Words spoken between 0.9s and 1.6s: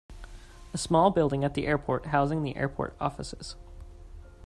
building at